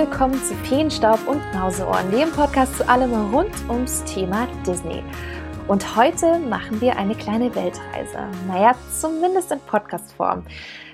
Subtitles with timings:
[0.00, 5.04] willkommen zu Feenstaub und Mauseohren, dem Podcast zu allem rund ums Thema Disney.
[5.68, 8.26] Und heute machen wir eine kleine Weltreise.
[8.48, 10.46] Naja, zumindest in Podcastform.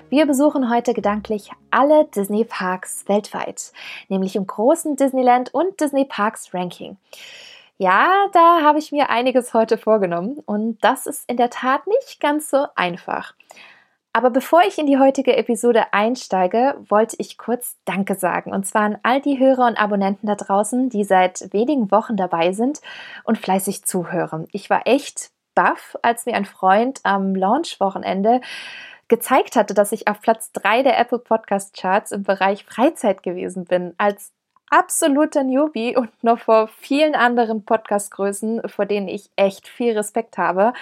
[0.09, 3.71] Wir besuchen heute gedanklich alle Disney-Parks weltweit,
[4.09, 6.97] nämlich im großen Disneyland und Disney Parks Ranking.
[7.77, 12.19] Ja, da habe ich mir einiges heute vorgenommen und das ist in der Tat nicht
[12.19, 13.35] ganz so einfach.
[14.13, 18.51] Aber bevor ich in die heutige Episode einsteige, wollte ich kurz Danke sagen.
[18.51, 22.51] Und zwar an all die Hörer und Abonnenten da draußen, die seit wenigen Wochen dabei
[22.51, 22.81] sind
[23.23, 24.47] und fleißig zuhören.
[24.51, 28.41] Ich war echt baff, als mir ein Freund am Launch-Wochenende
[29.07, 33.65] gezeigt hatte, dass ich auf Platz 3 der Apple Podcast Charts im Bereich Freizeit gewesen
[33.65, 33.93] bin.
[33.97, 34.31] Als
[34.69, 40.73] absoluter Newbie und noch vor vielen anderen Podcastgrößen, vor denen ich echt viel Respekt habe.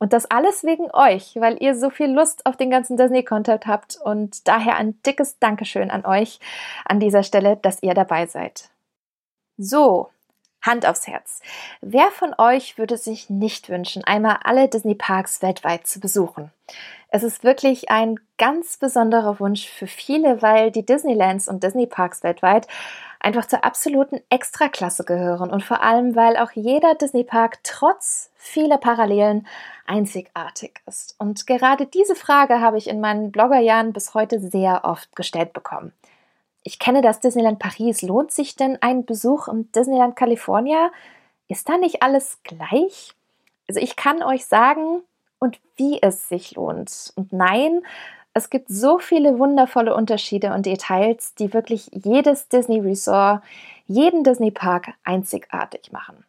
[0.00, 3.98] Und das alles wegen euch, weil ihr so viel Lust auf den ganzen Disney-Content habt
[4.02, 6.40] und daher ein dickes Dankeschön an euch
[6.86, 8.70] an dieser Stelle, dass ihr dabei seid.
[9.58, 10.08] So,
[10.62, 11.40] Hand aufs Herz.
[11.82, 16.50] Wer von euch würde sich nicht wünschen, einmal alle Disney-Parks weltweit zu besuchen?
[17.08, 22.68] Es ist wirklich ein ganz besonderer Wunsch für viele, weil die Disneylands und Disney-Parks weltweit
[23.20, 29.46] einfach zur absoluten Extraklasse gehören und vor allem, weil auch jeder Disney-Park trotz vieler Parallelen
[29.86, 31.14] einzigartig ist.
[31.18, 35.92] Und gerade diese Frage habe ich in meinen Bloggerjahren bis heute sehr oft gestellt bekommen.
[36.62, 38.02] Ich kenne das Disneyland Paris.
[38.02, 40.90] Lohnt sich denn ein Besuch im Disneyland California?
[41.48, 43.14] Ist da nicht alles gleich?
[43.68, 45.02] Also ich kann euch sagen,
[45.40, 47.12] und wie es sich lohnt.
[47.16, 47.82] Und nein,
[48.34, 53.42] es gibt so viele wundervolle Unterschiede und Details, die wirklich jedes Disney Resort,
[53.86, 56.24] jeden Disney Park einzigartig machen.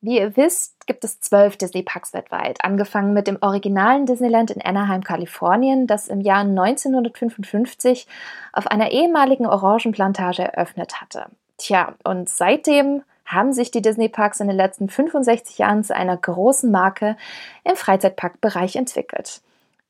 [0.00, 4.62] Wie ihr wisst, gibt es zwölf Disney Parks weltweit, angefangen mit dem originalen Disneyland in
[4.62, 8.06] Anaheim, Kalifornien, das im Jahr 1955
[8.52, 11.26] auf einer ehemaligen Orangenplantage eröffnet hatte.
[11.58, 16.16] Tja, und seitdem haben sich die Disney Parks in den letzten 65 Jahren zu einer
[16.16, 17.16] großen Marke
[17.64, 19.40] im Freizeitparkbereich entwickelt.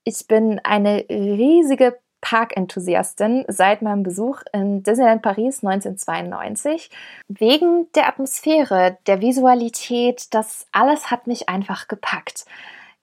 [0.08, 6.90] Ich bin eine riesige Parkenthusiastin seit meinem Besuch in Disneyland Paris 1992.
[7.26, 12.44] Wegen der Atmosphäre, der Visualität, das alles hat mich einfach gepackt.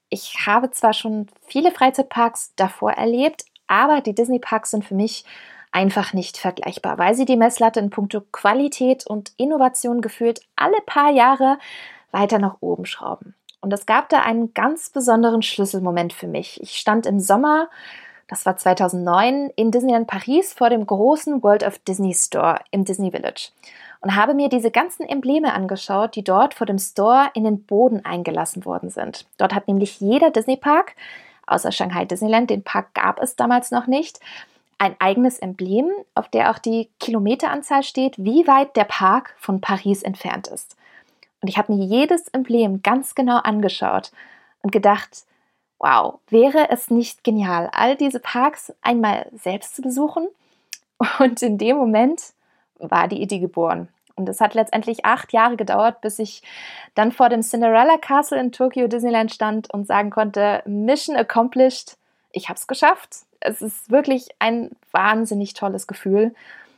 [0.07, 5.25] Ich habe zwar schon viele Freizeitparks davor erlebt, aber die Disney Parks sind für mich
[5.73, 11.11] einfach nicht vergleichbar, weil sie die Messlatte in puncto Qualität und Innovation gefühlt alle paar
[11.11, 11.57] Jahre
[12.11, 13.35] weiter nach oben schrauben.
[13.63, 16.61] Und es gab da einen ganz besonderen Schlüsselmoment für mich.
[16.61, 17.69] Ich stand im Sommer,
[18.27, 23.11] das war 2009, in Disneyland Paris vor dem großen World of Disney Store im Disney
[23.11, 23.51] Village
[24.01, 28.03] und habe mir diese ganzen Embleme angeschaut, die dort vor dem Store in den Boden
[28.03, 29.25] eingelassen worden sind.
[29.37, 30.93] Dort hat nämlich jeder Disney Park,
[31.47, 34.19] außer Shanghai Disneyland, den Park gab es damals noch nicht,
[34.77, 40.03] ein eigenes Emblem, auf der auch die Kilometeranzahl steht, wie weit der Park von Paris
[40.03, 40.75] entfernt ist.
[41.43, 44.13] Und ich habe mir jedes Emblem ganz genau angeschaut
[44.61, 45.25] und gedacht,
[45.77, 50.29] wow, wäre es nicht genial, all diese Parks einmal selbst zu besuchen?
[51.19, 52.21] Und in dem Moment
[52.79, 53.89] war die Idee geboren.
[54.15, 56.43] Und es hat letztendlich acht Jahre gedauert, bis ich
[56.95, 61.97] dann vor dem Cinderella Castle in Tokyo Disneyland stand und sagen konnte, Mission accomplished,
[62.31, 63.17] ich habe es geschafft.
[63.41, 66.33] Es ist wirklich ein wahnsinnig tolles Gefühl.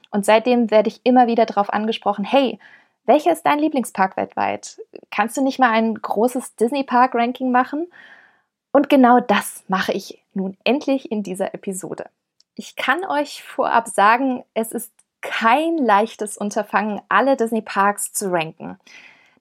[0.10, 2.58] Und seitdem werde ich immer wieder darauf angesprochen, hey,
[3.06, 4.82] welcher ist dein Lieblingspark weltweit?
[5.12, 7.88] Kannst du nicht mal ein großes Disney-Park-Ranking machen?
[8.72, 12.06] Und genau das mache ich nun endlich in dieser Episode.
[12.56, 18.80] Ich kann euch vorab sagen, es ist kein leichtes Unterfangen, alle Disney-Parks zu ranken.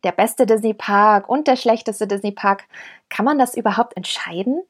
[0.03, 2.65] Der beste Disney-Park und der schlechteste Disney-Park,
[3.09, 4.63] kann man das überhaupt entscheiden?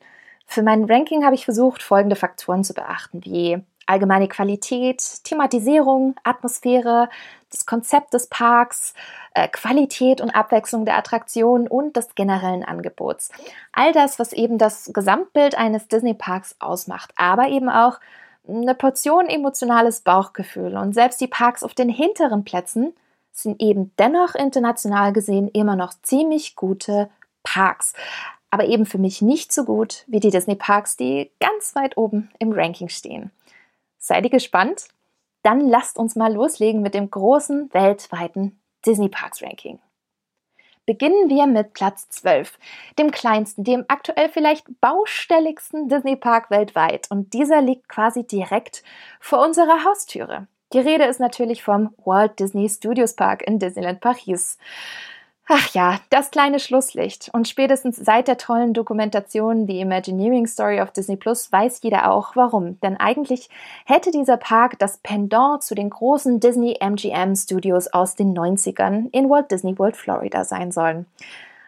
[0.46, 7.08] Für mein Ranking habe ich versucht, folgende Faktoren zu beachten, wie allgemeine Qualität, Thematisierung, Atmosphäre,
[7.50, 8.94] das Konzept des Parks,
[9.34, 13.30] äh, Qualität und Abwechslung der Attraktionen und des generellen Angebots.
[13.72, 18.00] All das, was eben das Gesamtbild eines Disney-Parks ausmacht, aber eben auch
[18.46, 20.76] eine Portion emotionales Bauchgefühl.
[20.76, 22.92] Und selbst die Parks auf den hinteren Plätzen
[23.32, 27.08] sind eben dennoch international gesehen immer noch ziemlich gute
[27.42, 27.94] Parks.
[28.50, 32.52] Aber eben für mich nicht so gut wie die Disney-Parks, die ganz weit oben im
[32.52, 33.32] Ranking stehen.
[34.06, 34.88] Seid ihr gespannt?
[35.42, 39.80] Dann lasst uns mal loslegen mit dem großen weltweiten Disney Parks Ranking.
[40.84, 42.58] Beginnen wir mit Platz 12,
[42.98, 47.10] dem kleinsten, dem aktuell vielleicht baustelligsten Disney Park weltweit.
[47.10, 48.82] Und dieser liegt quasi direkt
[49.20, 50.48] vor unserer Haustüre.
[50.74, 54.58] Die Rede ist natürlich vom Walt Disney Studios Park in Disneyland Paris.
[55.46, 57.28] Ach ja, das kleine Schlusslicht.
[57.34, 62.34] Und spätestens seit der tollen Dokumentation The Imagineering Story of Disney Plus weiß jeder auch
[62.34, 62.80] warum.
[62.80, 63.50] Denn eigentlich
[63.84, 69.28] hätte dieser Park das Pendant zu den großen Disney MGM Studios aus den 90ern in
[69.28, 71.04] Walt Disney World Florida sein sollen.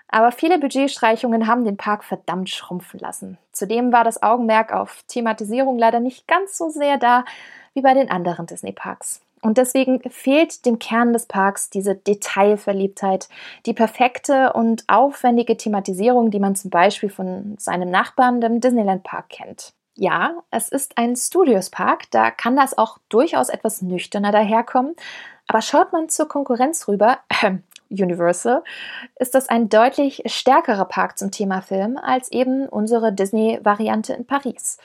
[0.08, 3.36] Aber viele Budgetstreichungen haben den Park verdammt schrumpfen lassen.
[3.52, 7.26] Zudem war das Augenmerk auf Thematisierung leider nicht ganz so sehr da
[7.74, 9.20] wie bei den anderen Disney-Parks.
[9.46, 13.28] Und deswegen fehlt dem Kern des Parks diese Detailverliebtheit,
[13.64, 19.28] die perfekte und aufwendige Thematisierung, die man zum Beispiel von seinem Nachbarn, dem Disneyland Park,
[19.28, 19.72] kennt.
[19.94, 24.96] Ja, es ist ein Studios Park, da kann das auch durchaus etwas nüchterner daherkommen.
[25.46, 27.58] Aber schaut man zur Konkurrenz rüber, äh,
[27.88, 28.64] Universal,
[29.20, 34.78] ist das ein deutlich stärkerer Park zum Thema Film als eben unsere Disney-Variante in Paris.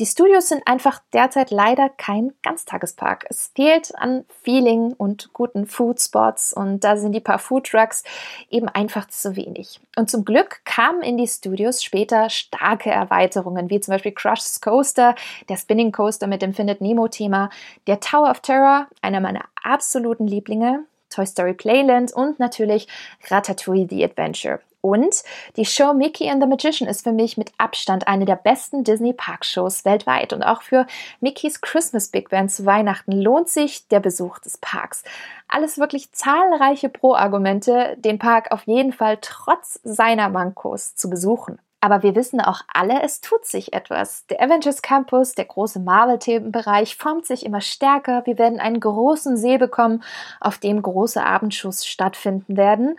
[0.00, 3.26] Die Studios sind einfach derzeit leider kein Ganztagespark.
[3.30, 8.04] Es fehlt an Feeling und guten Foodspots und da sind die paar Foodtrucks
[8.48, 9.80] eben einfach zu wenig.
[9.96, 15.16] Und zum Glück kamen in die Studios später starke Erweiterungen, wie zum Beispiel Crush's Coaster,
[15.48, 17.50] der Spinning Coaster mit dem Findet Nemo Thema,
[17.88, 22.86] der Tower of Terror, einer meiner absoluten Lieblinge, Toy Story Playland und natürlich
[23.28, 24.60] Ratatouille The Adventure.
[24.80, 25.24] Und
[25.56, 29.12] die Show Mickey and the Magician ist für mich mit Abstand eine der besten Disney
[29.12, 30.32] Park Shows weltweit.
[30.32, 30.86] Und auch für
[31.20, 35.02] Mickeys Christmas Big Band zu Weihnachten lohnt sich der Besuch des Parks.
[35.48, 41.58] Alles wirklich zahlreiche Pro-Argumente, den Park auf jeden Fall trotz seiner Mankos zu besuchen.
[41.80, 44.26] Aber wir wissen auch alle, es tut sich etwas.
[44.26, 48.22] Der Avengers Campus, der große Marvel-Themenbereich, formt sich immer stärker.
[48.26, 50.02] Wir werden einen großen See bekommen,
[50.40, 52.98] auf dem große Abendschuss stattfinden werden.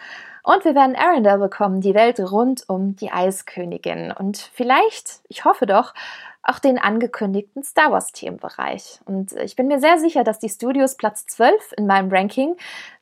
[0.49, 4.11] Und wir werden Arendelle bekommen, die Welt rund um die Eiskönigin.
[4.11, 5.93] Und vielleicht, ich hoffe doch,
[6.41, 8.99] auch den angekündigten Star Wars Themenbereich.
[9.05, 12.55] Und ich bin mir sehr sicher, dass die Studios Platz 12 in meinem Ranking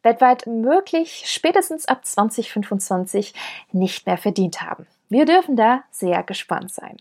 [0.03, 3.33] weltweit möglich spätestens ab 2025
[3.71, 4.85] nicht mehr verdient haben.
[5.07, 6.97] Wir dürfen da sehr gespannt sein.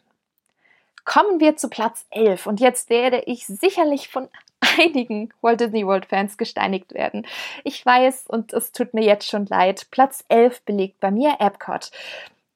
[1.07, 4.29] Kommen wir zu Platz 11 und jetzt werde ich sicherlich von
[4.79, 7.27] einigen Walt Disney World Fans gesteinigt werden.
[7.65, 9.87] Ich weiß und es tut mir jetzt schon leid.
[9.91, 11.93] Platz 11 belegt bei mir Epcot.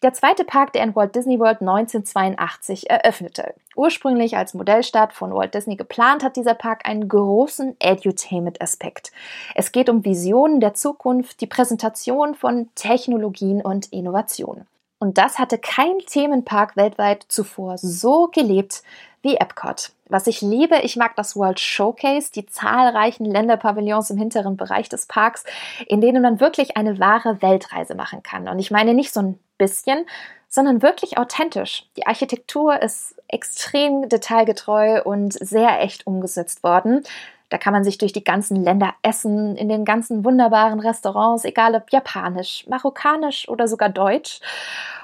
[0.03, 3.55] Der zweite Park, der in Walt Disney World 1982 eröffnete.
[3.77, 9.13] Ursprünglich als Modellstadt von Walt Disney geplant, hat dieser Park einen großen Edutainment-Aspekt.
[9.55, 14.67] Es geht um Visionen der Zukunft, die Präsentation von Technologien und Innovationen.
[15.01, 18.83] Und das hatte kein Themenpark weltweit zuvor so gelebt
[19.23, 19.93] wie Epcot.
[20.09, 25.07] Was ich liebe, ich mag das World Showcase, die zahlreichen Länderpavillons im hinteren Bereich des
[25.07, 25.45] Parks,
[25.87, 28.47] in denen man wirklich eine wahre Weltreise machen kann.
[28.47, 30.05] Und ich meine nicht so ein bisschen,
[30.49, 31.87] sondern wirklich authentisch.
[31.97, 37.05] Die Architektur ist extrem detailgetreu und sehr echt umgesetzt worden.
[37.51, 41.75] Da kann man sich durch die ganzen Länder essen, in den ganzen wunderbaren Restaurants, egal
[41.75, 44.41] ob japanisch, marokkanisch oder sogar deutsch.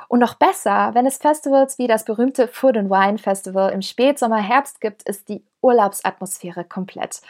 [0.08, 4.38] Und noch besser, wenn es Festivals wie das berühmte Food and Wine Festival im Spätsommer,
[4.38, 7.20] Herbst gibt, ist die Urlaubsatmosphäre komplett.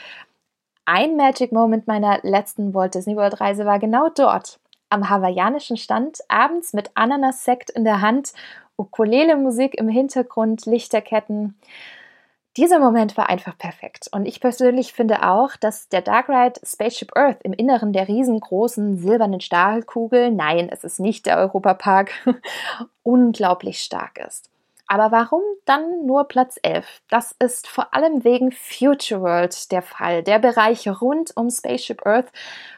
[0.84, 4.60] Ein Magic Moment meiner letzten Walt Disney World Reise war genau dort.
[4.90, 8.34] Am hawaiianischen Stand, abends mit Ananas-Sekt in der Hand,
[8.76, 11.58] Ukulele-Musik im Hintergrund, Lichterketten.
[12.56, 14.08] Dieser Moment war einfach perfekt.
[14.12, 18.96] Und ich persönlich finde auch, dass der Dark Ride Spaceship Earth im Inneren der riesengroßen
[18.96, 22.12] silbernen Stahlkugel, nein, es ist nicht der Europapark,
[23.02, 24.50] unglaublich stark ist.
[24.88, 27.02] Aber warum dann nur Platz 11?
[27.10, 30.22] Das ist vor allem wegen Future World der Fall.
[30.22, 32.30] Der Bereich rund um Spaceship Earth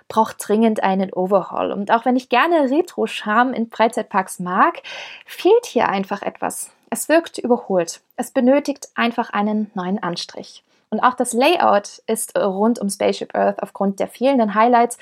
[0.09, 1.71] braucht dringend einen Overhaul.
[1.71, 4.83] Und auch wenn ich gerne Retro-Charme in Freizeitparks mag,
[5.27, 6.73] fehlt hier einfach etwas.
[6.91, 8.01] Es wirkt überholt.
[8.17, 10.63] Es benötigt einfach einen neuen Anstrich.
[10.91, 14.97] Und auch das Layout ist rund um Spaceship Earth aufgrund der fehlenden Highlights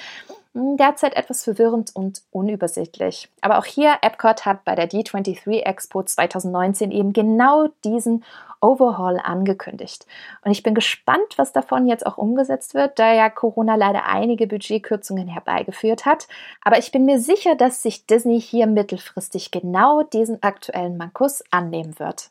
[0.76, 3.28] derzeit etwas verwirrend und unübersichtlich.
[3.40, 8.24] Aber auch hier, Epcot hat bei der D23 Expo 2019 eben genau diesen
[8.60, 10.06] Overhaul angekündigt.
[10.44, 14.46] Und ich bin gespannt, was davon jetzt auch umgesetzt wird, da ja Corona leider einige
[14.46, 16.26] Budgetkürzungen herbeigeführt hat.
[16.64, 21.98] Aber ich bin mir sicher, dass sich Disney hier mittelfristig genau diesen aktuellen Mankos annehmen
[21.98, 22.30] wird.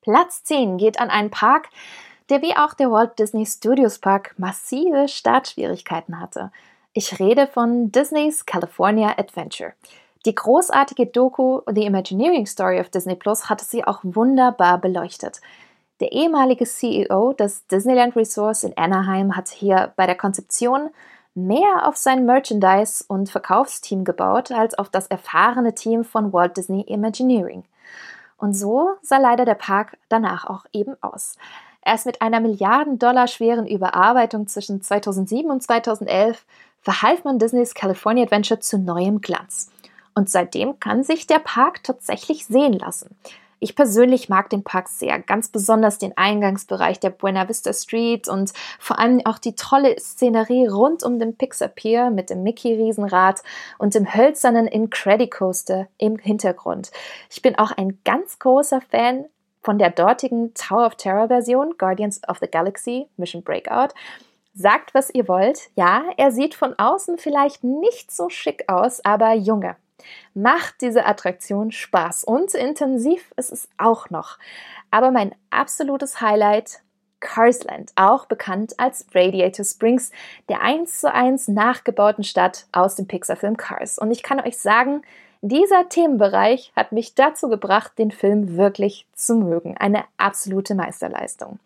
[0.00, 1.68] Platz 10 geht an einen Park,
[2.28, 6.52] der wie auch der Walt Disney Studios Park massive Startschwierigkeiten hatte.
[6.98, 9.74] Ich rede von Disneys California Adventure.
[10.24, 15.42] Die großartige Doku The Imagineering Story of Disney Plus hatte sie auch wunderbar beleuchtet.
[16.00, 20.88] Der ehemalige CEO des Disneyland Resorts in Anaheim hat hier bei der Konzeption
[21.34, 26.80] mehr auf sein Merchandise- und Verkaufsteam gebaut als auf das erfahrene Team von Walt Disney
[26.88, 27.64] Imagineering.
[28.38, 31.36] Und so sah leider der Park danach auch eben aus.
[31.82, 36.46] Er ist mit einer Milliarden Dollar schweren Überarbeitung zwischen 2007 und 2011
[36.86, 39.72] verhalf man Disneys California Adventure zu neuem Glanz.
[40.14, 43.16] Und seitdem kann sich der Park tatsächlich sehen lassen.
[43.58, 48.52] Ich persönlich mag den Park sehr, ganz besonders den Eingangsbereich der Buena Vista Street und
[48.78, 53.42] vor allem auch die tolle Szenerie rund um den Pixar Pier mit dem Mickey-Riesenrad
[53.78, 56.92] und dem hölzernen Incredicoaster im Hintergrund.
[57.30, 59.24] Ich bin auch ein ganz großer Fan
[59.64, 63.92] von der dortigen Tower of Terror Version, Guardians of the Galaxy, Mission Breakout.
[64.58, 65.68] Sagt, was ihr wollt.
[65.76, 69.76] Ja, er sieht von außen vielleicht nicht so schick aus, aber Junge,
[70.34, 74.38] macht diese Attraktion Spaß und intensiv ist es auch noch.
[74.90, 76.80] Aber mein absolutes Highlight
[77.20, 80.10] Carsland, auch bekannt als Radiator Springs,
[80.48, 83.98] der eins zu eins nachgebauten Stadt aus dem Pixar-Film Cars.
[83.98, 85.02] Und ich kann euch sagen,
[85.42, 89.76] dieser Themenbereich hat mich dazu gebracht, den Film wirklich zu mögen.
[89.76, 91.58] Eine absolute Meisterleistung.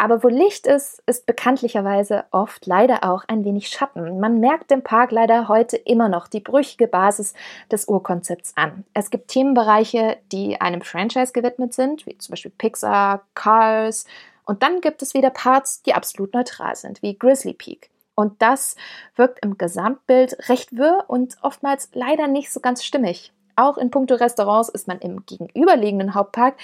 [0.00, 4.18] Aber wo Licht ist, ist bekanntlicherweise oft leider auch ein wenig Schatten.
[4.18, 7.34] Man merkt dem Park leider heute immer noch die brüchige Basis
[7.70, 8.86] des Urkonzepts an.
[8.94, 14.06] Es gibt Themenbereiche, die einem Franchise gewidmet sind, wie zum Beispiel Pixar, Cars,
[14.46, 17.90] und dann gibt es wieder Parts, die absolut neutral sind, wie Grizzly Peak.
[18.14, 18.76] Und das
[19.16, 23.34] wirkt im Gesamtbild recht wirr und oftmals leider nicht so ganz stimmig.
[23.54, 26.54] Auch in puncto Restaurants ist man im gegenüberliegenden Hauptpark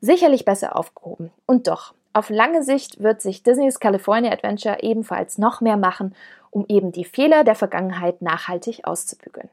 [0.00, 1.32] sicherlich besser aufgehoben.
[1.44, 6.14] Und doch, auf lange Sicht wird sich Disneys California Adventure ebenfalls noch mehr machen,
[6.50, 9.50] um eben die Fehler der Vergangenheit nachhaltig auszubügeln.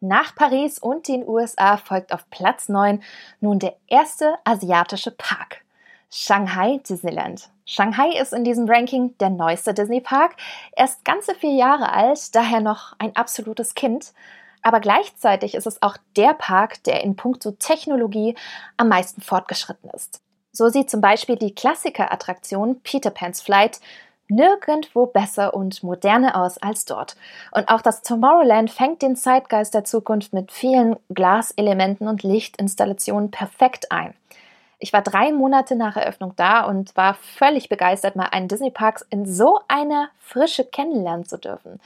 [0.00, 3.02] Nach Paris und den USA folgt auf Platz 9
[3.40, 5.62] nun der erste asiatische Park.
[6.10, 7.50] Shanghai Disneyland.
[7.66, 10.36] Shanghai ist in diesem Ranking der neueste Disney-Park.
[10.72, 14.14] Er ist ganze vier Jahre alt, daher noch ein absolutes Kind.
[14.62, 18.36] Aber gleichzeitig ist es auch der Park, der in puncto Technologie
[18.78, 20.22] am meisten fortgeschritten ist.
[20.58, 23.78] So sieht zum Beispiel die Klassiker-Attraktion Peter Pan's Flight
[24.26, 27.14] nirgendwo besser und moderner aus als dort.
[27.52, 33.92] Und auch das Tomorrowland fängt den Zeitgeist der Zukunft mit vielen Glaselementen und Lichtinstallationen perfekt
[33.92, 34.14] ein.
[34.80, 39.26] Ich war drei Monate nach Eröffnung da und war völlig begeistert, mal einen Disney-Park in
[39.26, 41.78] so einer Frische kennenlernen zu dürfen.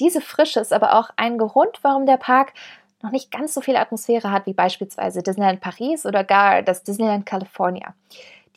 [0.00, 2.54] Diese Frische ist aber auch ein Grund, warum der Park
[3.02, 7.26] noch nicht ganz so viel Atmosphäre hat wie beispielsweise Disneyland Paris oder gar das Disneyland
[7.26, 7.94] California.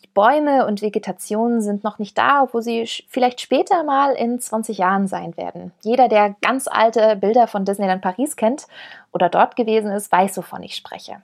[0.04, 4.78] Die Bäume und Vegetation sind noch nicht da, wo sie vielleicht später mal in 20
[4.78, 5.72] Jahren sein werden.
[5.82, 8.68] Jeder, der ganz alte Bilder von Disneyland Paris kennt
[9.12, 11.22] oder dort gewesen ist, weiß, wovon ich spreche.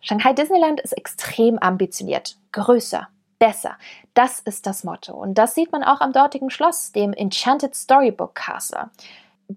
[0.00, 3.76] Shanghai Disneyland ist extrem ambitioniert, größer, besser.
[4.14, 5.14] Das ist das Motto.
[5.14, 8.90] Und das sieht man auch am dortigen Schloss, dem Enchanted Storybook Castle.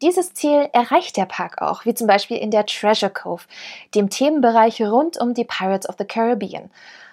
[0.01, 3.43] Dieses Ziel erreicht der Park auch, wie zum Beispiel in der Treasure Cove,
[3.93, 6.69] dem Themenbereich rund um die Pirates of the Caribbean.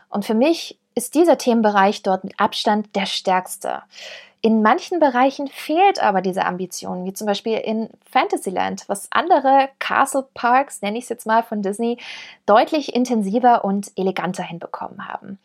[0.09, 3.83] Und für mich ist dieser Themenbereich dort mit Abstand der stärkste.
[4.41, 10.27] In manchen Bereichen fehlt aber diese Ambition, wie zum Beispiel in Fantasyland, was andere Castle
[10.35, 11.99] Parks, nenne ich es jetzt mal von Disney,
[12.47, 15.39] deutlich intensiver und eleganter hinbekommen haben.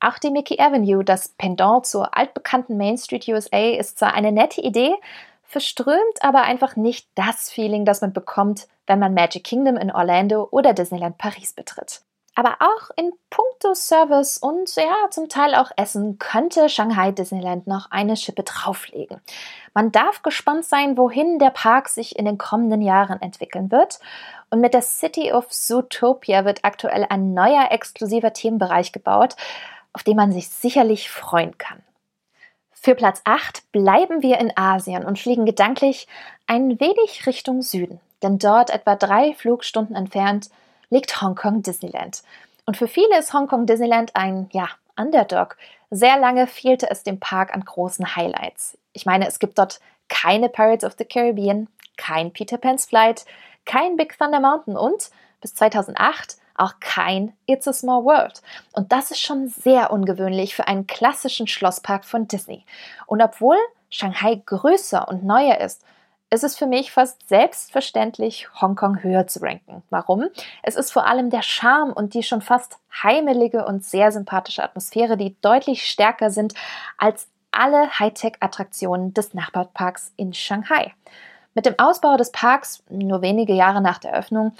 [0.00, 4.60] Auch die Mickey Avenue, das Pendant zur altbekannten Main Street USA, ist zwar eine nette
[4.60, 4.94] Idee,
[5.50, 10.46] verströmt aber einfach nicht das Feeling, das man bekommt, wenn man Magic Kingdom in Orlando
[10.52, 12.02] oder Disneyland Paris betritt.
[12.36, 17.90] Aber auch in puncto Service und ja, zum Teil auch Essen könnte Shanghai Disneyland noch
[17.90, 19.20] eine Schippe drauflegen.
[19.74, 23.98] Man darf gespannt sein, wohin der Park sich in den kommenden Jahren entwickeln wird.
[24.50, 29.34] Und mit der City of Zootopia wird aktuell ein neuer exklusiver Themenbereich gebaut,
[29.92, 31.82] auf den man sich sicherlich freuen kann.
[32.82, 36.08] Für Platz 8 bleiben wir in Asien und fliegen gedanklich
[36.46, 40.48] ein wenig Richtung Süden, denn dort etwa drei Flugstunden entfernt
[40.88, 42.22] liegt Hongkong Disneyland.
[42.64, 45.58] Und für viele ist Hongkong Disneyland ein, ja, Underdog.
[45.90, 48.78] Sehr lange fehlte es dem Park an großen Highlights.
[48.94, 51.68] Ich meine, es gibt dort keine Pirates of the Caribbean,
[51.98, 53.26] kein Peter Pan's Flight,
[53.66, 55.10] kein Big Thunder Mountain und
[55.42, 58.42] bis 2008 auch kein It's a Small World.
[58.72, 62.64] Und das ist schon sehr ungewöhnlich für einen klassischen Schlosspark von Disney.
[63.06, 63.56] Und obwohl
[63.88, 65.84] Shanghai größer und neuer ist,
[66.32, 69.82] ist es für mich fast selbstverständlich, Hongkong höher zu ranken.
[69.90, 70.28] Warum?
[70.62, 75.16] Es ist vor allem der Charme und die schon fast heimelige und sehr sympathische Atmosphäre,
[75.16, 76.54] die deutlich stärker sind
[76.98, 80.94] als alle Hightech-Attraktionen des Nachbarparks in Shanghai.
[81.54, 84.52] Mit dem Ausbau des Parks, nur wenige Jahre nach der Öffnung,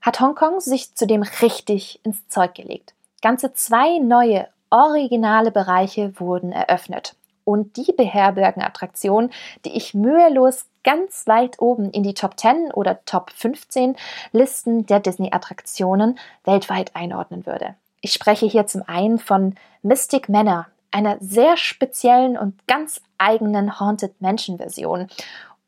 [0.00, 2.94] hat Hongkong sich zudem richtig ins Zeug gelegt.
[3.20, 7.16] Ganze zwei neue, originale Bereiche wurden eröffnet.
[7.44, 9.32] Und die beherbergen Attraktionen,
[9.64, 13.96] die ich mühelos ganz weit oben in die Top 10 oder Top 15
[14.32, 17.74] Listen der Disney-Attraktionen weltweit einordnen würde.
[18.00, 24.20] Ich spreche hier zum einen von Mystic Manor, einer sehr speziellen und ganz eigenen Haunted
[24.20, 25.08] Mansion Version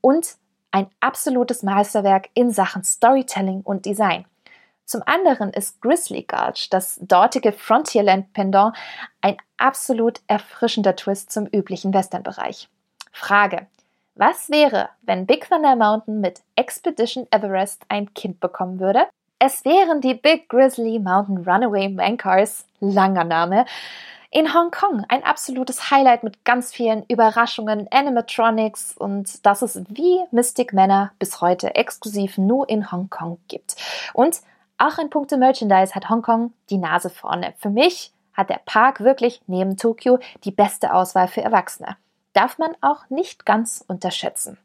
[0.00, 0.36] und
[0.70, 4.24] ein absolutes Meisterwerk in Sachen Storytelling und Design.
[4.84, 8.74] Zum anderen ist Grizzly Gulch, das dortige Frontierland-Pendant,
[9.20, 12.68] ein absolut erfrischender Twist zum üblichen Western-Bereich.
[13.12, 13.66] Frage:
[14.14, 19.06] Was wäre, wenn Big Thunder Mountain mit Expedition Everest ein Kind bekommen würde?
[19.38, 23.66] Es wären die Big Grizzly Mountain Runaway Mancars, langer Name,
[24.30, 30.72] in Hongkong ein absolutes Highlight mit ganz vielen Überraschungen, Animatronics und dass es wie Mystic
[30.72, 33.76] Manor bis heute exklusiv nur in Hongkong gibt.
[34.12, 34.40] Und
[34.76, 37.54] auch in puncto Merchandise hat Hongkong die Nase vorne.
[37.58, 41.96] Für mich hat der Park wirklich neben Tokio die beste Auswahl für Erwachsene.
[42.34, 44.58] Darf man auch nicht ganz unterschätzen.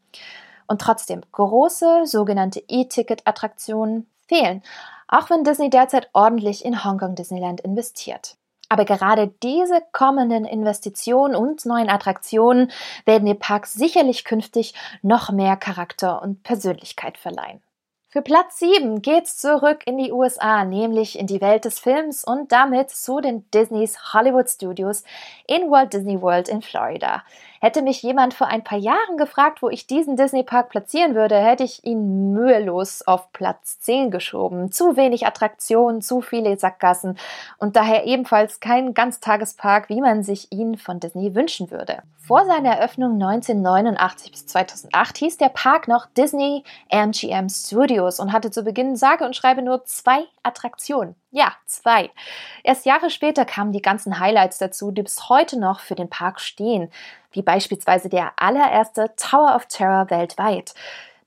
[0.67, 4.62] Und trotzdem, große sogenannte E-Ticket-Attraktionen fehlen,
[5.08, 8.36] auch wenn Disney derzeit ordentlich in Hongkong Disneyland investiert.
[8.74, 12.72] Aber gerade diese kommenden Investitionen und neuen Attraktionen
[13.06, 17.62] werden dem Park sicherlich künftig noch mehr Charakter und Persönlichkeit verleihen.
[18.10, 22.51] Für Platz 7 geht's zurück in die USA, nämlich in die Welt des Films und
[22.51, 25.03] damit zu den Disneys Hollywood Studios
[25.46, 27.22] in Walt Disney World in Florida.
[27.63, 31.63] Hätte mich jemand vor ein paar Jahren gefragt, wo ich diesen Disney-Park platzieren würde, hätte
[31.63, 34.70] ich ihn mühelos auf Platz 10 geschoben.
[34.74, 37.17] Zu wenig Attraktionen, zu viele Sackgassen
[37.60, 42.03] und daher ebenfalls kein Ganztagespark, wie man sich ihn von Disney wünschen würde.
[42.17, 48.51] Vor seiner Eröffnung 1989 bis 2008 hieß der Park noch Disney MGM Studios und hatte
[48.51, 51.15] zu Beginn sage und schreibe nur zwei Attraktionen.
[51.35, 52.11] Ja, zwei.
[52.63, 56.39] Erst Jahre später kamen die ganzen Highlights dazu, die bis heute noch für den Park
[56.39, 56.91] stehen
[57.31, 60.75] wie beispielsweise der allererste Tower of Terror weltweit.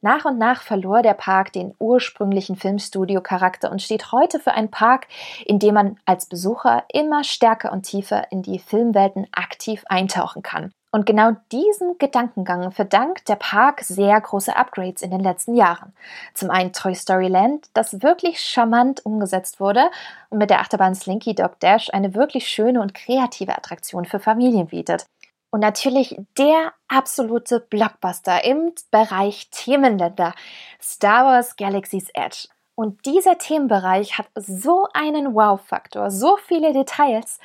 [0.03, 5.09] Nach und nach verlor der Park den ursprünglichen Filmstudio-Charakter und steht heute für einen Park,
[5.45, 10.73] in dem man als Besucher immer stärker und tiefer in die Filmwelten aktiv eintauchen kann.
[10.97, 15.93] Und genau diesem Gedankengang verdankt der Park sehr große Upgrades in den letzten Jahren.
[16.33, 19.91] Zum einen Toy Story Land, das wirklich charmant umgesetzt wurde
[20.31, 24.69] und mit der Achterbahn Slinky Dog Dash eine wirklich schöne und kreative Attraktion für Familien
[24.69, 25.05] bietet.
[25.51, 30.33] Und natürlich der absolute Blockbuster im Bereich Themenländer,
[30.81, 32.49] Star Wars Galaxy's Edge.
[32.75, 37.39] Und dieser Themenbereich hat so einen Wow-Faktor, so viele Details,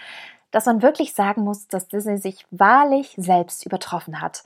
[0.51, 4.43] dass man wirklich sagen muss, dass Disney sich wahrlich selbst übertroffen hat.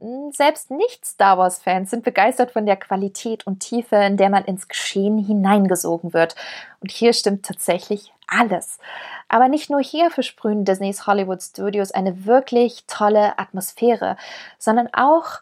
[0.00, 4.68] Hm, selbst Nicht-Star Wars-Fans sind begeistert von der Qualität und Tiefe, in der man ins
[4.68, 6.36] Geschehen hineingesogen wird.
[6.80, 8.78] Und hier stimmt tatsächlich alles.
[9.28, 14.16] Aber nicht nur hier versprühen Disneys Hollywood Studios eine wirklich tolle Atmosphäre,
[14.58, 15.40] sondern auch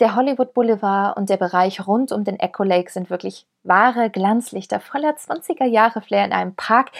[0.00, 4.78] der Hollywood Boulevard und der Bereich rund um den Echo Lake sind wirklich wahre Glanzlichter
[4.78, 6.92] voller 20er Jahre Flair in einem Park,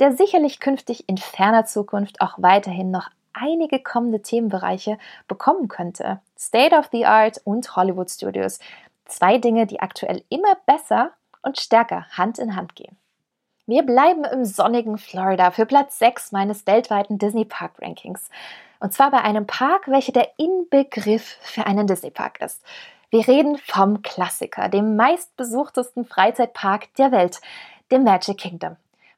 [0.00, 6.20] der sicherlich künftig in ferner Zukunft auch weiterhin noch einige kommende Themenbereiche bekommen könnte.
[6.38, 8.58] State of the Art und Hollywood Studios.
[9.04, 12.96] Zwei Dinge, die aktuell immer besser und stärker Hand in Hand gehen.
[13.66, 18.30] Wir bleiben im sonnigen Florida für Platz 6 meines weltweiten Disney Park Rankings.
[18.78, 22.62] Und zwar bei einem Park, welcher der Inbegriff für einen Disney Park ist.
[23.10, 27.40] Wir reden vom Klassiker, dem meistbesuchtesten Freizeitpark der Welt,
[27.90, 28.76] dem Magic Kingdom.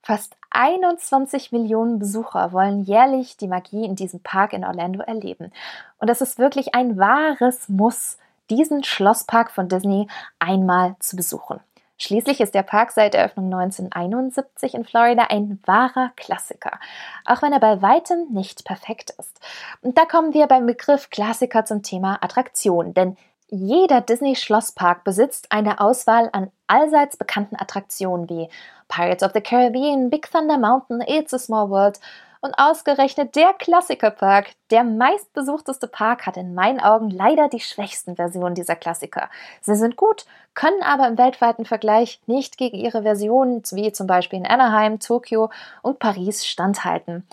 [0.08, 5.52] Fast 21 Millionen Besucher wollen jährlich die Magie in diesem Park in Orlando erleben.
[5.98, 8.16] Und es ist wirklich ein wahres Muss,
[8.48, 11.60] diesen Schlosspark von Disney einmal zu besuchen.
[11.98, 16.80] Schließlich ist der Park seit Eröffnung 1971 in Florida ein wahrer Klassiker,
[17.26, 19.38] auch wenn er bei weitem nicht perfekt ist.
[19.82, 23.18] Und da kommen wir beim Begriff Klassiker zum Thema Attraktion, denn
[23.50, 28.48] jeder Disney-Schlosspark besitzt eine Auswahl an allseits bekannten Attraktionen wie
[28.88, 31.98] Pirates of the Caribbean, Big Thunder Mountain, It's a Small World
[32.40, 38.54] und ausgerechnet der Klassikerpark, der meistbesuchteste Park, hat in meinen Augen leider die schwächsten Versionen
[38.54, 39.28] dieser Klassiker.
[39.60, 44.38] Sie sind gut, können aber im weltweiten Vergleich nicht gegen ihre Versionen wie zum Beispiel
[44.38, 45.50] in Anaheim, Tokio
[45.82, 47.26] und Paris standhalten.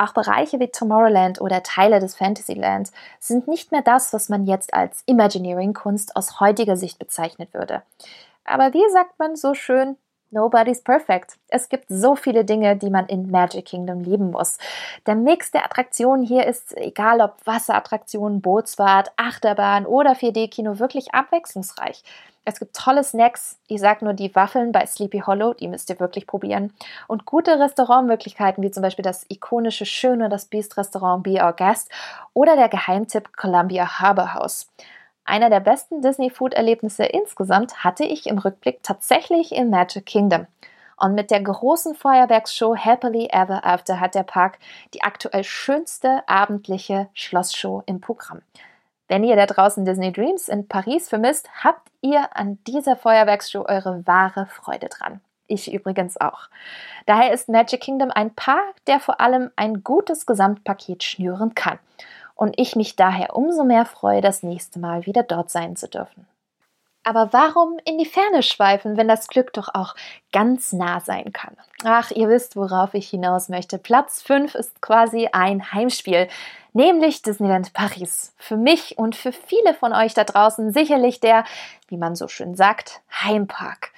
[0.00, 4.72] Auch Bereiche wie Tomorrowland oder Teile des Fantasyland sind nicht mehr das, was man jetzt
[4.72, 7.82] als Imagineering-Kunst aus heutiger Sicht bezeichnet würde.
[8.46, 9.98] Aber wie sagt man so schön,
[10.32, 11.38] Nobody's perfect.
[11.48, 14.58] Es gibt so viele Dinge, die man in Magic Kingdom lieben muss.
[15.06, 22.04] Der Mix der Attraktionen hier ist, egal ob Wasserattraktionen, Bootsfahrt, Achterbahn oder 4D-Kino, wirklich abwechslungsreich.
[22.44, 23.58] Es gibt tolle Snacks.
[23.68, 26.72] Ich sag nur die Waffeln bei Sleepy Hollow, die müsst ihr wirklich probieren.
[27.06, 31.90] Und gute Restaurantmöglichkeiten, wie zum Beispiel das ikonische Schöne, das Beast Restaurant Be Our Guest
[32.32, 34.68] oder der Geheimtipp Columbia Harbor House.
[35.24, 40.46] Einer der besten Disney-Food-Erlebnisse insgesamt hatte ich im Rückblick tatsächlich in Magic Kingdom.
[40.96, 44.58] Und mit der großen Feuerwerksshow Happily Ever After hat der Park
[44.92, 48.42] die aktuell schönste abendliche Schlossshow im Programm.
[49.10, 54.06] Wenn ihr da draußen Disney Dreams in Paris vermisst, habt ihr an dieser Feuerwerksshow eure
[54.06, 55.20] wahre Freude dran.
[55.48, 56.48] Ich übrigens auch.
[57.06, 61.80] Daher ist Magic Kingdom ein Park, der vor allem ein gutes Gesamtpaket schnüren kann.
[62.36, 66.28] Und ich mich daher umso mehr freue, das nächste Mal wieder dort sein zu dürfen.
[67.02, 69.96] Aber warum in die Ferne schweifen, wenn das Glück doch auch
[70.32, 71.56] ganz nah sein kann?
[71.82, 73.78] Ach, ihr wisst, worauf ich hinaus möchte.
[73.78, 76.28] Platz 5 ist quasi ein Heimspiel,
[76.72, 78.34] nämlich Disneyland Paris.
[78.36, 81.44] Für mich und für viele von euch da draußen sicherlich der,
[81.88, 83.92] wie man so schön sagt, Heimpark.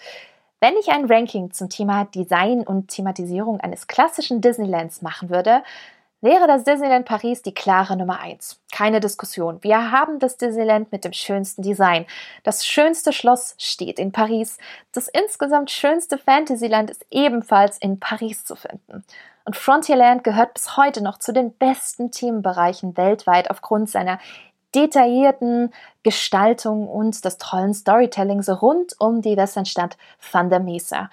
[0.61, 5.63] Wenn ich ein Ranking zum Thema Design und Thematisierung eines klassischen Disneylands machen würde,
[6.23, 8.61] wäre das Disneyland Paris die klare Nummer 1.
[8.71, 9.59] Keine Diskussion.
[9.63, 12.07] Wir haben das Disneyland mit dem schönsten Design.
[12.45, 14.57] Das schönste Schloss steht in Paris.
[14.93, 19.05] Das insgesamt schönste Fantasyland ist ebenfalls in Paris zu finden.
[19.45, 24.19] Und Frontierland gehört bis heute noch zu den besten Themenbereichen weltweit aufgrund seiner
[24.75, 29.97] detaillierten Gestaltung und des tollen Storytellings rund um die Westernstadt
[30.31, 31.11] Thunder Mesa.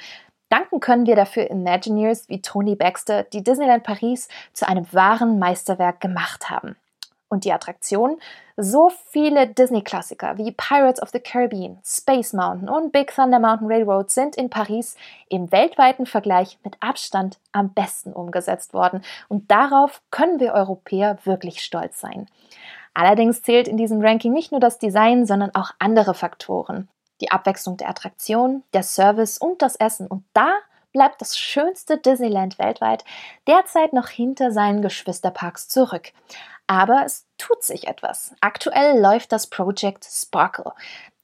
[0.50, 6.00] Danken können wir dafür Imagineers wie Tony Baxter, die Disneyland Paris zu einem wahren Meisterwerk
[6.02, 6.76] gemacht haben.
[7.28, 8.20] Und die Attraktion?
[8.62, 14.10] So viele Disney-Klassiker wie Pirates of the Caribbean, Space Mountain und Big Thunder Mountain Railroad
[14.10, 14.98] sind in Paris
[15.30, 19.02] im weltweiten Vergleich mit Abstand am besten umgesetzt worden.
[19.30, 22.26] Und darauf können wir Europäer wirklich stolz sein.
[22.94, 26.90] Allerdings zählt in diesem Ranking nicht nur das Design, sondern auch andere Faktoren
[27.22, 30.08] die Abwechslung der Attraktion, der Service und das Essen.
[30.08, 30.52] Und da
[30.92, 33.06] bleibt das schönste Disneyland weltweit
[33.48, 36.12] derzeit noch hinter seinen Geschwisterparks zurück.
[36.72, 38.36] Aber es tut sich etwas.
[38.42, 40.74] Aktuell läuft das Project Sparkle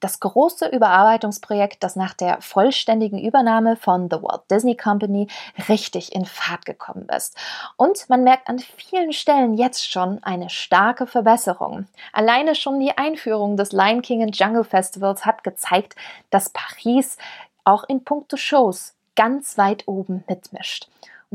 [0.06, 5.28] das große Überarbeitungsprojekt, das nach der vollständigen Übernahme von The Walt Disney Company
[5.68, 7.36] richtig in Fahrt gekommen ist.
[7.76, 11.88] Und man merkt an vielen Stellen jetzt schon eine starke Verbesserung.
[12.14, 15.96] Alleine schon die Einführung des Lion King and Jungle Festivals hat gezeigt,
[16.30, 17.18] dass Paris
[17.64, 20.88] auch in puncto Shows ganz weit oben mitmischt.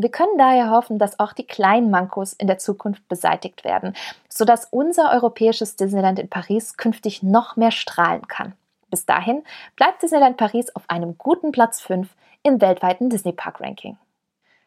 [0.02, 3.94] Wir können daher hoffen, dass auch die kleinen Mankos in der Zukunft beseitigt werden,
[4.30, 8.54] sodass unser europäisches Disneyland in Paris künftig noch mehr strahlen kann.
[8.90, 9.44] Bis dahin
[9.76, 12.08] bleibt Disneyland Paris auf einem guten Platz 5
[12.42, 13.98] im weltweiten Disney Park Ranking.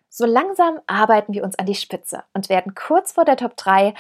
[0.08, 3.96] So langsam arbeiten wir uns an die Spitze und werden kurz vor der Top 3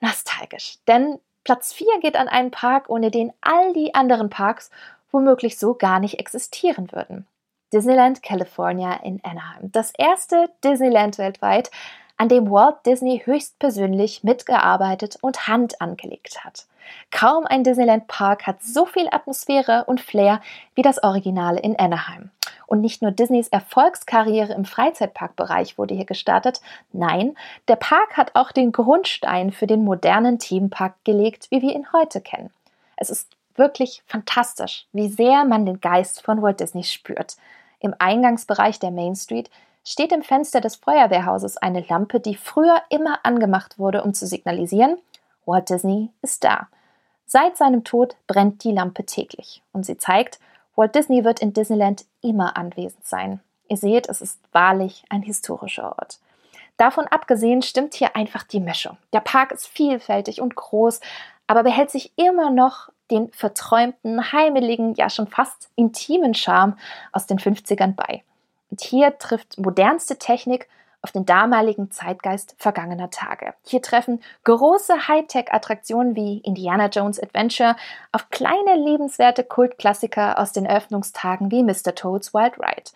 [0.00, 0.76] nostalgisch.
[0.86, 4.70] Denn Platz 4 geht an einen Park, ohne den all die anderen Parks
[5.10, 7.26] womöglich so gar nicht existieren würden.
[7.72, 9.70] Disneyland California in Anaheim.
[9.72, 11.70] Das erste Disneyland weltweit,
[12.16, 16.66] an dem Walt Disney höchstpersönlich mitgearbeitet und Hand angelegt hat.
[17.10, 20.40] Kaum ein Disneyland Park hat so viel Atmosphäre und Flair
[20.74, 22.30] wie das Originale in Anaheim.
[22.66, 26.60] Und nicht nur Disneys Erfolgskarriere im Freizeitparkbereich wurde hier gestartet,
[26.92, 27.36] nein,
[27.68, 32.20] der Park hat auch den Grundstein für den modernen Themenpark gelegt, wie wir ihn heute
[32.20, 32.50] kennen.
[32.96, 37.36] Es ist wirklich fantastisch, wie sehr man den Geist von Walt Disney spürt.
[37.80, 39.50] Im Eingangsbereich der Main Street
[39.84, 44.98] steht im Fenster des Feuerwehrhauses eine Lampe, die früher immer angemacht wurde, um zu signalisieren,
[45.46, 46.68] Walt Disney ist da.
[47.26, 50.38] Seit seinem Tod brennt die Lampe täglich und sie zeigt,
[50.74, 53.40] Walt Disney wird in Disneyland immer anwesend sein.
[53.68, 56.18] Ihr seht, es ist wahrlich ein historischer Ort.
[56.76, 58.98] Davon abgesehen stimmt hier einfach die Mischung.
[59.12, 61.00] Der Park ist vielfältig und groß,
[61.46, 66.76] aber behält sich immer noch den verträumten, heimeligen, ja schon fast intimen Charme
[67.12, 68.22] aus den 50ern bei.
[68.70, 70.68] Und hier trifft modernste Technik
[71.02, 73.54] auf den damaligen Zeitgeist vergangener Tage.
[73.64, 77.76] Hier treffen große Hightech-Attraktionen wie Indiana Jones Adventure
[78.10, 81.94] auf kleine lebenswerte Kultklassiker aus den Eröffnungstagen wie Mr.
[81.94, 82.90] Toad's Wild Ride.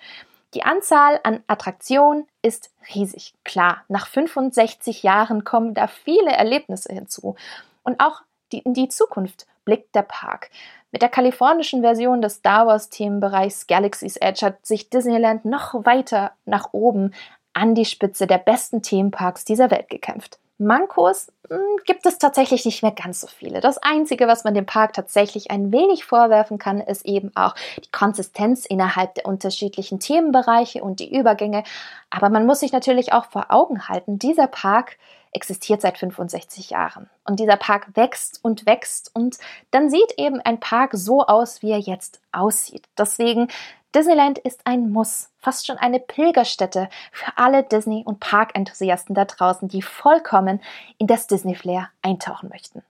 [0.54, 3.34] Die Anzahl an Attraktionen ist riesig.
[3.44, 7.36] Klar, nach 65 Jahren kommen da viele Erlebnisse hinzu.
[7.84, 10.50] Und auch die, in die Zukunft blickt der Park.
[10.92, 16.32] Mit der kalifornischen Version des Star Wars Themenbereichs Galaxy's Edge hat sich Disneyland noch weiter
[16.44, 17.14] nach oben
[17.52, 20.38] an die Spitze der besten Themenparks dieser Welt gekämpft.
[20.60, 23.60] Mankos hm, gibt es tatsächlich nicht mehr ganz so viele.
[23.60, 27.90] Das Einzige, was man dem Park tatsächlich ein wenig vorwerfen kann, ist eben auch die
[27.90, 31.64] Konsistenz innerhalb der unterschiedlichen Themenbereiche und die Übergänge.
[32.10, 34.98] Aber man muss sich natürlich auch vor Augen halten, dieser Park
[35.32, 37.08] existiert seit 65 Jahren.
[37.24, 39.38] Und dieser Park wächst und wächst und
[39.70, 42.88] dann sieht eben ein Park so aus, wie er jetzt aussieht.
[42.98, 43.48] Deswegen
[43.94, 49.68] Disneyland ist ein Muss, fast schon eine Pilgerstätte für alle Disney- und Parkenthusiasten da draußen,
[49.68, 50.60] die vollkommen
[50.98, 52.82] in das Disney-Flair eintauchen möchten.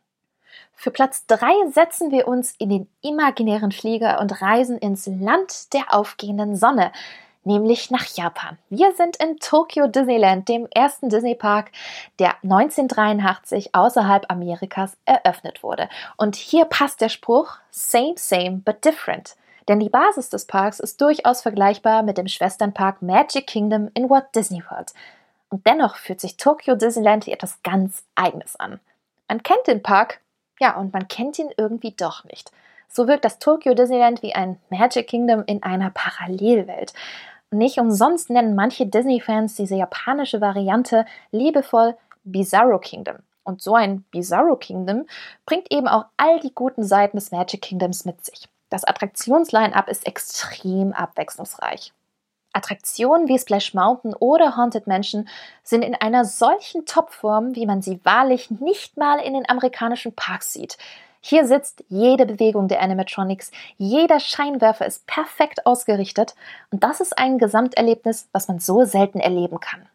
[0.75, 5.95] Für Platz 3 setzen wir uns in den imaginären Flieger und reisen ins Land der
[5.95, 6.93] aufgehenden Sonne.
[7.45, 8.59] Nämlich nach Japan.
[8.69, 11.71] Wir sind in Tokyo Disneyland, dem ersten Disney-Park,
[12.19, 15.89] der 1983 außerhalb Amerikas eröffnet wurde.
[16.17, 19.37] Und hier passt der Spruch Same, same, but different.
[19.69, 24.35] Denn die Basis des Parks ist durchaus vergleichbar mit dem Schwesternpark Magic Kingdom in Walt
[24.35, 24.93] Disney World.
[25.49, 28.81] Und dennoch fühlt sich Tokyo Disneyland wie etwas ganz Eigenes an.
[29.29, 30.21] Man kennt den Park,
[30.59, 32.51] ja, und man kennt ihn irgendwie doch nicht.
[32.89, 36.93] So wirkt das Tokyo Disneyland wie ein Magic Kingdom in einer Parallelwelt.
[37.53, 43.17] Nicht umsonst nennen manche Disney-Fans diese japanische Variante liebevoll Bizarro Kingdom.
[43.43, 45.07] Und so ein Bizarro Kingdom
[45.47, 48.49] bringt eben auch all die guten Seiten des Magic Kingdoms mit sich.
[48.69, 51.93] Das Attraktionsline-up ist extrem abwechslungsreich.
[52.53, 55.29] Attraktionen wie Splash Mountain oder Haunted Mansion
[55.63, 60.53] sind in einer solchen Topform, wie man sie wahrlich nicht mal in den amerikanischen Parks
[60.53, 60.77] sieht.
[61.21, 66.35] Hier sitzt jede Bewegung der Animatronics, jeder Scheinwerfer ist perfekt ausgerichtet
[66.71, 69.87] und das ist ein Gesamterlebnis, was man so selten erleben kann.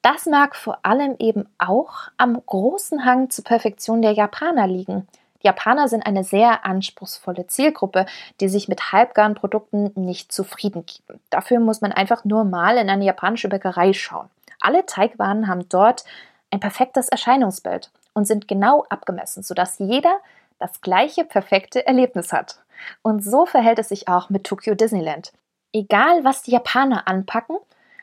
[0.00, 5.06] Das mag vor allem eben auch am großen Hang zur Perfektion der Japaner liegen.
[5.42, 8.06] Die Japaner sind eine sehr anspruchsvolle Zielgruppe,
[8.40, 11.20] die sich mit halbgaren Produkten nicht zufrieden geben.
[11.30, 14.28] Dafür muss man einfach nur mal in eine japanische Bäckerei schauen.
[14.60, 16.04] Alle Teigwaren haben dort
[16.50, 20.16] ein perfektes Erscheinungsbild und sind genau abgemessen, sodass jeder
[20.62, 22.60] das gleiche perfekte Erlebnis hat.
[23.02, 25.32] Und so verhält es sich auch mit Tokyo Disneyland.
[25.72, 27.56] Egal, was die Japaner anpacken,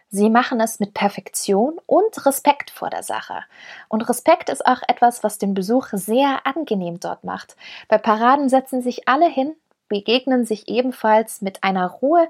[0.09, 3.43] sie machen es mit Perfektion und Respekt vor der Sache.
[3.87, 7.55] Und Respekt ist auch etwas, was den Besuch sehr angenehm dort macht.
[7.87, 9.55] Bei Paraden setzen sich alle hin,
[9.87, 12.27] begegnen sich ebenfalls mit einer Ruhe,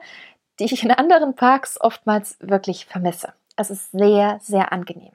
[0.60, 3.34] die ich in anderen Parks oftmals wirklich vermisse.
[3.56, 5.14] Es ist sehr, sehr angenehm.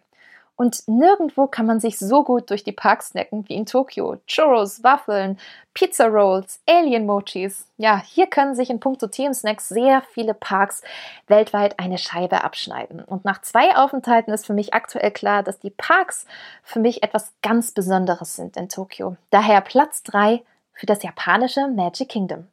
[0.56, 4.18] Und nirgendwo kann man sich so gut durch die Parks snacken wie in Tokio.
[4.26, 5.38] Churros, Waffeln,
[5.74, 7.66] Pizza Rolls, Alien Mochis.
[7.76, 10.82] Ja, hier können sich in puncto Themensnacks sehr viele Parks
[11.26, 13.02] weltweit eine Scheibe abschneiden.
[13.02, 16.24] Und nach zwei Aufenthalten ist für mich aktuell klar, dass die Parks
[16.62, 19.16] für mich etwas ganz Besonderes sind in Tokio.
[19.30, 22.46] Daher Platz 3 für das japanische Magic Kingdom.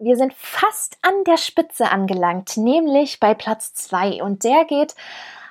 [0.00, 4.94] Wir sind fast an der Spitze angelangt, nämlich bei Platz 2 und der geht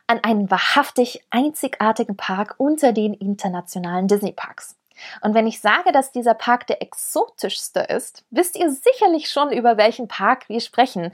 [0.08, 4.76] an einen wahrhaftig einzigartigen Park unter den internationalen Disney-Parks.
[5.22, 9.78] Und wenn ich sage, dass dieser Park der exotischste ist, wisst ihr sicherlich schon, über
[9.78, 11.12] welchen Park wir sprechen.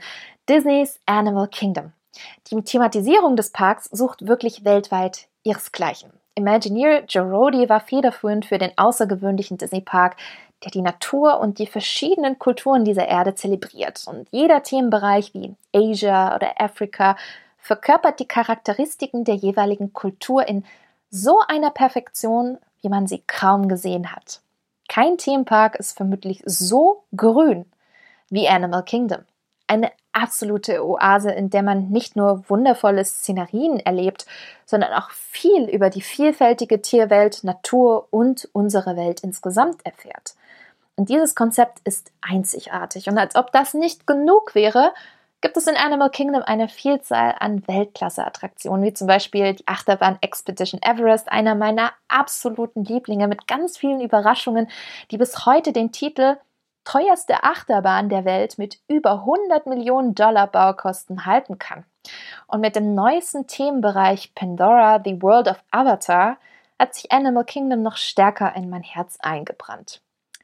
[0.48, 1.92] Disneys Animal Kingdom.
[2.50, 6.12] Die Thematisierung des Parks sucht wirklich weltweit ihresgleichen.
[6.36, 10.16] Imagineer Joe war federführend für den außergewöhnlichen Disney-Park,
[10.64, 14.04] der die Natur und die verschiedenen Kulturen dieser Erde zelebriert.
[14.06, 17.16] Und jeder Themenbereich wie Asia oder Afrika
[17.64, 20.64] verkörpert die Charakteristiken der jeweiligen Kultur in
[21.08, 24.42] so einer Perfektion, wie man sie kaum gesehen hat.
[24.86, 27.64] Kein Themenpark ist vermutlich so grün
[28.28, 29.22] wie Animal Kingdom.
[29.66, 34.26] Eine absolute Oase, in der man nicht nur wundervolle Szenerien erlebt,
[34.66, 40.34] sondern auch viel über die vielfältige Tierwelt, Natur und unsere Welt insgesamt erfährt.
[40.96, 43.08] Und dieses Konzept ist einzigartig.
[43.08, 44.92] Und als ob das nicht genug wäre,
[45.44, 50.80] gibt es in Animal Kingdom eine Vielzahl an Weltklasse-Attraktionen, wie zum Beispiel die Achterbahn Expedition
[50.82, 54.70] Everest, einer meiner absoluten Lieblinge mit ganz vielen Überraschungen,
[55.10, 56.38] die bis heute den Titel
[56.84, 61.84] teuerste Achterbahn der Welt mit über 100 Millionen Dollar Baukosten halten kann.
[62.46, 66.38] Und mit dem neuesten Themenbereich Pandora, The World of Avatar,
[66.78, 70.00] hat sich Animal Kingdom noch stärker in mein Herz eingebrannt.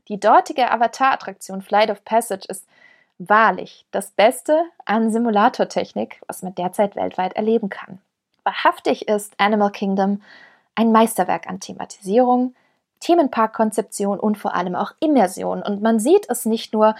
[0.08, 2.66] Die dortige Avatar-Attraktion Flight of Passage ist
[3.20, 8.00] wahrlich das Beste an Simulatortechnik, was man derzeit weltweit erleben kann.
[8.44, 10.22] Wahrhaftig ist Animal Kingdom
[10.74, 12.54] ein Meisterwerk an Thematisierung,
[13.00, 15.62] Themenparkkonzeption und vor allem auch Immersion.
[15.62, 16.94] Und man sieht es nicht nur,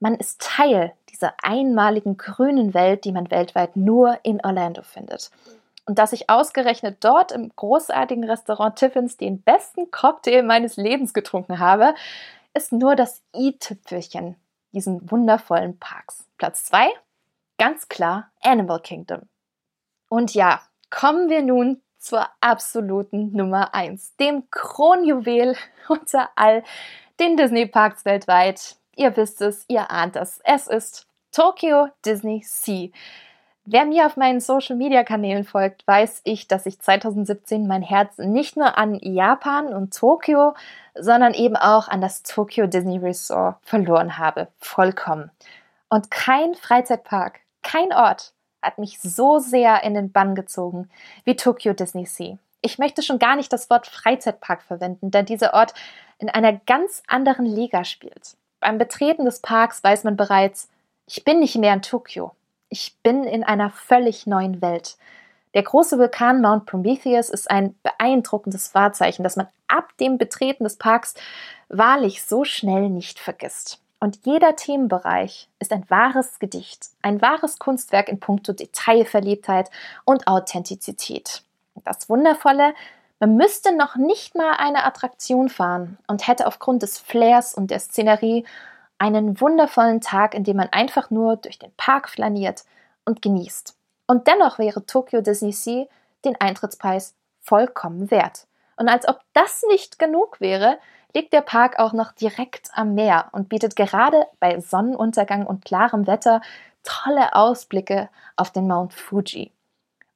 [0.00, 5.30] man ist Teil dieser einmaligen grünen Welt, die man weltweit nur in Orlando findet.
[5.84, 11.58] Und dass ich ausgerechnet dort im großartigen Restaurant Tiffins den besten Cocktail meines Lebens getrunken
[11.58, 11.94] habe,
[12.54, 14.36] ist nur das i-Tüpfelchen
[14.72, 16.26] diesen wundervollen Parks.
[16.36, 16.88] Platz 2,
[17.58, 19.22] ganz klar Animal Kingdom.
[20.08, 25.56] Und ja, kommen wir nun zur absoluten Nummer 1, dem Kronjuwel
[25.88, 26.62] unter all
[27.20, 28.76] den Disney-Parks weltweit.
[28.96, 30.40] Ihr wisst es, ihr ahnt es.
[30.44, 32.90] Es ist Tokyo Disney Sea.
[33.70, 38.78] Wer mir auf meinen Social-Media-Kanälen folgt, weiß ich, dass ich 2017 mein Herz nicht nur
[38.78, 40.54] an Japan und Tokio,
[40.94, 44.48] sondern eben auch an das Tokyo Disney Resort verloren habe.
[44.58, 45.30] Vollkommen.
[45.90, 50.88] Und kein Freizeitpark, kein Ort hat mich so sehr in den Bann gezogen
[51.24, 52.38] wie Tokyo Disney Sea.
[52.62, 55.74] Ich möchte schon gar nicht das Wort Freizeitpark verwenden, da dieser Ort
[56.18, 58.34] in einer ganz anderen Liga spielt.
[58.60, 60.70] Beim Betreten des Parks weiß man bereits,
[61.04, 62.32] ich bin nicht mehr in Tokio.
[62.68, 64.96] Ich bin in einer völlig neuen Welt.
[65.54, 70.76] Der große Vulkan Mount Prometheus ist ein beeindruckendes Wahrzeichen, das man ab dem Betreten des
[70.76, 71.14] Parks
[71.68, 73.80] wahrlich so schnell nicht vergisst.
[74.00, 79.70] Und jeder Themenbereich ist ein wahres Gedicht, ein wahres Kunstwerk in puncto Detailverliebtheit
[80.04, 81.42] und Authentizität.
[81.84, 82.74] Das Wundervolle,
[83.18, 87.80] man müsste noch nicht mal eine Attraktion fahren und hätte aufgrund des Flairs und der
[87.80, 88.44] Szenerie
[88.98, 92.64] einen wundervollen Tag, in dem man einfach nur durch den Park flaniert
[93.04, 93.76] und genießt.
[94.06, 95.86] Und dennoch wäre Tokyo Disney Sea
[96.24, 98.46] den Eintrittspreis vollkommen wert.
[98.76, 100.78] Und als ob das nicht genug wäre,
[101.14, 106.06] liegt der Park auch noch direkt am Meer und bietet gerade bei Sonnenuntergang und klarem
[106.06, 106.40] Wetter
[106.84, 109.52] tolle Ausblicke auf den Mount Fuji.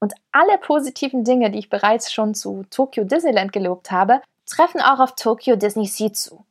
[0.01, 5.01] Und alle positiven Dinge, die ich bereits schon zu Tokyo Disneyland gelobt habe, treffen auch
[5.01, 6.45] auf Tokyo Disney Sea zu.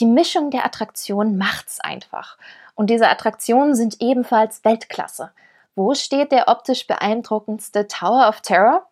[0.00, 2.38] Die Mischung der Attraktionen macht's einfach.
[2.74, 5.30] Und diese Attraktionen sind ebenfalls Weltklasse.
[5.74, 8.86] Wo steht der optisch beeindruckendste Tower of Terror?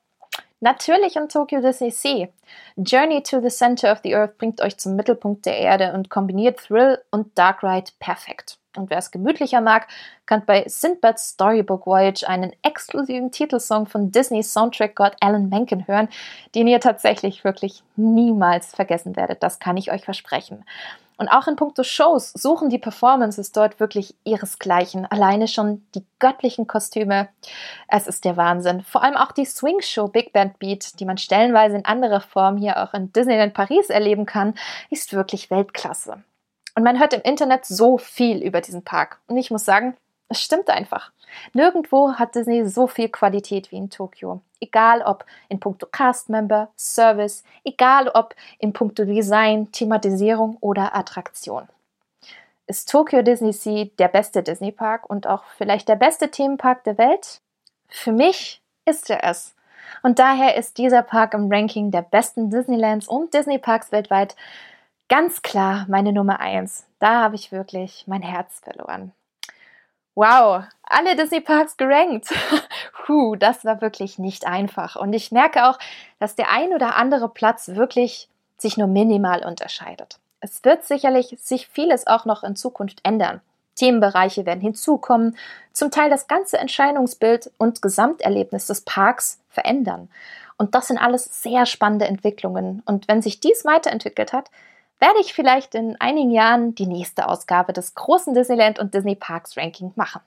[0.60, 2.28] Natürlich in Tokyo Disney Sea.
[2.76, 6.58] Journey to the Center of the Earth bringt euch zum Mittelpunkt der Erde und kombiniert
[6.58, 8.57] Thrill und Dark Ride perfekt.
[8.76, 9.88] Und wer es gemütlicher mag,
[10.26, 16.08] kann bei Sindbad's Storybook Voyage einen exklusiven Titelsong von Disneys Soundtrack-Gott Alan Menken hören,
[16.54, 19.42] den ihr tatsächlich wirklich niemals vergessen werdet.
[19.42, 20.64] Das kann ich euch versprechen.
[21.18, 25.04] Und auch in puncto Shows suchen die Performances dort wirklich ihresgleichen.
[25.04, 27.28] Alleine schon die göttlichen Kostüme.
[27.88, 28.82] Es ist der Wahnsinn.
[28.82, 32.56] Vor allem auch die Swing Show Big Band Beat, die man stellenweise in anderer Form
[32.56, 34.54] hier auch in Disneyland Paris erleben kann,
[34.90, 36.22] ist wirklich Weltklasse.
[36.78, 39.18] Und man hört im Internet so viel über diesen Park.
[39.26, 39.96] Und ich muss sagen,
[40.28, 41.10] es stimmt einfach.
[41.52, 44.42] Nirgendwo hat Disney so viel Qualität wie in Tokio.
[44.60, 51.66] Egal ob in puncto Cast-Member, Service, egal ob in puncto Design, Thematisierung oder Attraktion.
[52.68, 57.40] Ist Tokyo Disney Sea der beste Disney-Park und auch vielleicht der beste Themenpark der Welt?
[57.88, 59.56] Für mich ist er es.
[60.04, 64.36] Und daher ist dieser Park im Ranking der besten Disneylands und Disney-Parks weltweit
[65.08, 66.86] ganz klar meine Nummer eins.
[66.98, 69.12] Da habe ich wirklich mein Herz verloren.
[70.14, 72.26] Wow, alle Disney-Parks gerankt.
[73.06, 74.96] Puh, das war wirklich nicht einfach.
[74.96, 75.78] Und ich merke auch,
[76.18, 80.18] dass der ein oder andere Platz wirklich sich nur minimal unterscheidet.
[80.40, 83.40] Es wird sicherlich sich vieles auch noch in Zukunft ändern.
[83.76, 85.36] Themenbereiche werden hinzukommen,
[85.72, 90.10] zum Teil das ganze Entscheidungsbild und Gesamterlebnis des Parks verändern.
[90.56, 92.82] Und das sind alles sehr spannende Entwicklungen.
[92.84, 94.50] Und wenn sich dies weiterentwickelt hat,
[94.98, 99.56] werde ich vielleicht in einigen Jahren die nächste Ausgabe des großen Disneyland und Disney Parks
[99.56, 100.20] Ranking machen.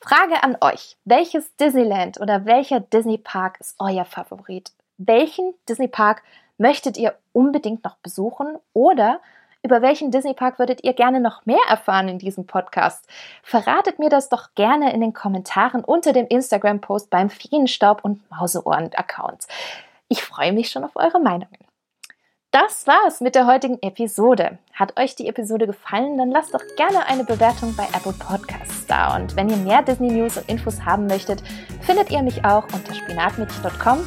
[0.00, 0.96] Frage an euch.
[1.04, 4.72] Welches Disneyland oder welcher Disney Park ist euer Favorit?
[4.98, 6.22] Welchen Disney Park
[6.58, 9.20] möchtet ihr unbedingt noch besuchen oder
[9.64, 13.06] über welchen Disney Park würdet ihr gerne noch mehr erfahren in diesem Podcast?
[13.44, 19.46] Verratet mir das doch gerne in den Kommentaren unter dem Instagram-Post beim Feenstaub und Mauseohren-Account.
[20.08, 21.58] Ich freue mich schon auf eure Meinungen.
[22.52, 24.58] Das war's mit der heutigen Episode.
[24.74, 29.16] Hat euch die Episode gefallen, dann lasst doch gerne eine Bewertung bei Apple Podcasts da.
[29.16, 31.42] Und wenn ihr mehr Disney News und Infos haben möchtet,
[31.80, 34.00] findet ihr mich auch unter spinatmädchen.com,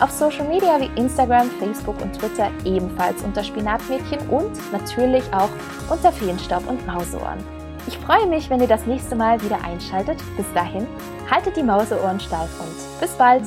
[0.00, 5.50] auf Social Media wie Instagram, Facebook und Twitter ebenfalls unter Spinatmädchen und natürlich auch
[5.88, 7.38] unter Feenstaub und Mauseohren.
[7.86, 10.18] Ich freue mich, wenn ihr das nächste Mal wieder einschaltet.
[10.36, 10.88] Bis dahin,
[11.30, 13.44] haltet die Mauseohren steif und bis bald!